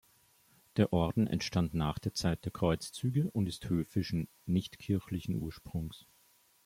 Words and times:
Der 0.77 0.93
Orden 0.93 1.27
entstand 1.27 1.75
nach 1.75 1.99
der 1.99 2.15
Zeit 2.15 2.43
der 2.45 2.51
Kreuzzüge 2.51 3.29
und 3.29 3.45
ist 3.47 3.69
höfischen, 3.69 4.27
nicht 4.47 4.79
kirchlichen 4.79 5.35
Ursprungs. 5.35 6.07